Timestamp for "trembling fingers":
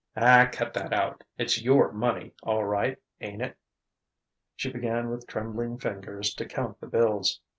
5.27-6.33